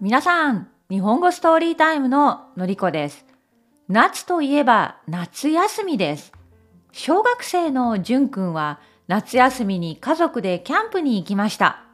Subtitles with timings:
[0.00, 3.26] 皆さん、日本語ストーリータイムののりこです。
[3.86, 6.32] 夏といえば夏休みです。
[6.90, 11.84] 小学生のじゅんくんは夏休みに家族でキャンプに行きました。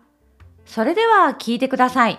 [0.64, 2.18] それでは聞いてください。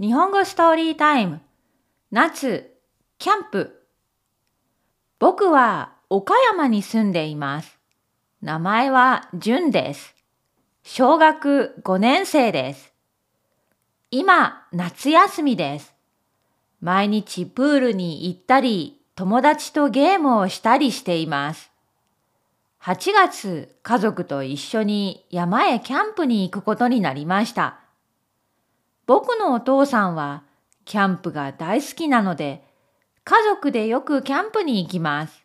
[0.00, 1.40] 日本語ストーリータイム
[2.12, 2.72] 夏
[3.18, 3.82] キャンプ
[5.18, 7.80] 僕は岡山に住んでいます。
[8.40, 10.14] 名前はじゅんです。
[10.84, 12.92] 小学5年生です。
[14.12, 15.96] 今、夏休みです。
[16.80, 21.72] 毎日プールに行ったり、友達とゲームをしたりしています。
[22.82, 27.80] 8月、家族と一緒に山へキャンプに行くことになりました。
[29.06, 30.45] 僕のお父さんは
[30.86, 32.64] キャンプが大好きなので、
[33.24, 35.44] 家族でよくキャンプに行きます。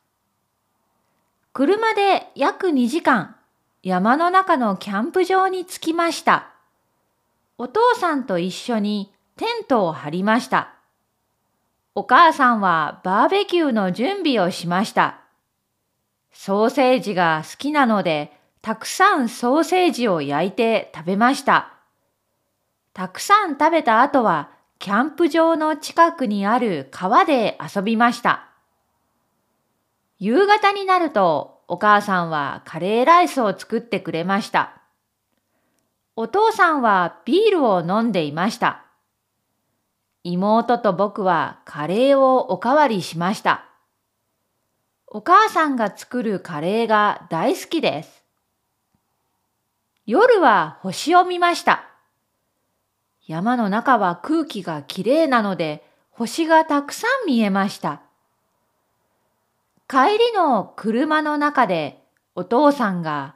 [1.51, 3.35] 車で約2時間
[3.83, 6.51] 山の中のキャンプ場に着きました。
[7.57, 10.75] お父さんと一緒にテントを張りました。
[11.95, 15.21] お母さんはバーベキューの準備をしました。
[16.31, 18.31] ソーセージが好きなので、
[18.61, 21.73] たくさんソーセージを焼いて食べました。
[22.93, 24.51] たくさん食べた後は、
[24.81, 28.49] キャンプ場の近くにある川で遊びました。
[30.17, 34.81] 夕方になるとお母さんはカレーライスを作ってくれました。
[36.15, 38.83] お父さんはビールを飲んでいました。
[40.23, 43.65] 妹と僕はカレーをおかわりしました。
[45.05, 48.23] お母さんが作るカレーが大好きです。
[50.07, 51.90] 夜は星を見ました。
[53.31, 58.01] 山の中は空気がきれいなので星がたくさん見えました。
[59.87, 62.03] 帰りの車の中で
[62.35, 63.35] お父さんが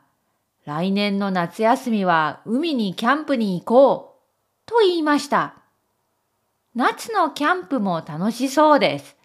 [0.65, 5.55] 来年の夏休みは海にキャンプに行こうと言いました。
[6.75, 9.15] 夏のキャンプも楽しそうです。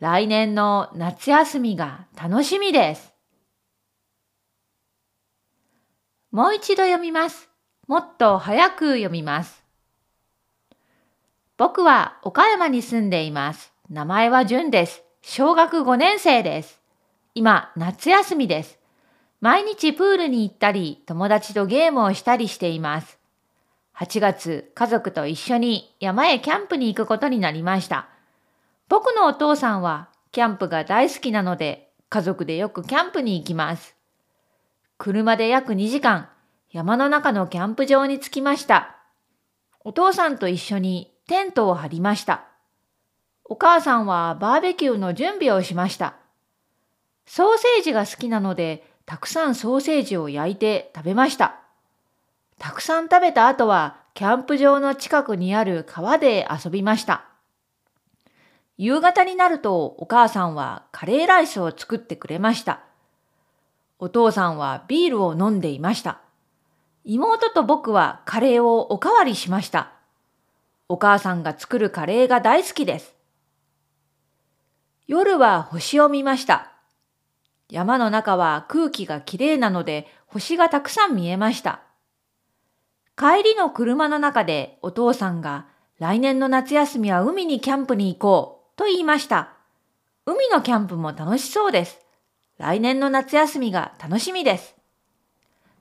[0.00, 3.12] 来年の夏休みが楽しみです。
[6.30, 7.50] もう一度読みます。
[7.86, 9.65] もっと早く読みます。
[11.58, 13.72] 僕は岡山に住んでいます。
[13.88, 15.02] 名前はじゅんです。
[15.22, 16.82] 小学5年生です。
[17.34, 18.78] 今、夏休みです。
[19.40, 23.18] 毎日プールに行ったり、友達とゲームをしたりしています。
[23.96, 28.06] 8月、家族と一緒に山へキャンプに行くことになりました。
[28.90, 33.96] 僕のお父さんはキャンプが大好きなので、家族でよくキャンプに行きます。
[34.98, 36.28] 車で約2時間、
[36.70, 38.96] 山の中のキャンプ場に着きました。
[39.80, 42.44] お父さんと一緒にテントを張りました。
[43.44, 46.16] お母さんはバーベキューの準備をしました。
[47.26, 51.60] ソーセージが好きなので、たくさんソーセージを焼いて食べました。
[52.58, 57.24] たくさん食べた後は、キャンプ場の近くにある川で遊びました。
[58.78, 62.80] 夕方になるとお母さんはカレーライスを作ってくれました。
[63.98, 66.20] お父さんはビールを飲んでいました。
[67.04, 69.95] 妹と僕はカレーをおかわりしました。
[70.88, 73.14] お母さんが作るカレーが大好きです。
[75.06, 76.72] 夜は星を見ました。
[77.68, 81.82] 山の中は空気がきれいなので星がたくさん見えました。
[83.16, 85.66] 帰りの車の中でお父さんが
[85.98, 89.54] 来年の夏休みは海にキャンプに行こうと言いました。
[90.26, 91.98] 海のキャンプも楽しそうです。
[92.58, 94.76] 来年の夏休みが楽しみです。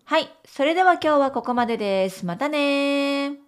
[0.06, 0.30] はい。
[0.46, 2.26] それでは今日はここまでです。
[2.26, 3.45] またね